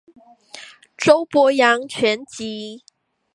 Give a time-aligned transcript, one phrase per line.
[0.97, 2.83] 周伯陽全集